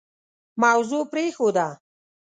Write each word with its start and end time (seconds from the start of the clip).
موضوع 0.63 1.03
پرېښوده. 1.11 1.67